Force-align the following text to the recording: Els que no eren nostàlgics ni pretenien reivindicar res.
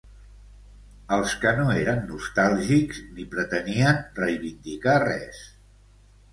Els 1.17 1.35
que 1.43 1.51
no 1.59 1.65
eren 1.81 2.01
nostàlgics 2.15 3.03
ni 3.19 3.29
pretenien 3.37 4.03
reivindicar 4.25 4.99
res. 5.09 5.47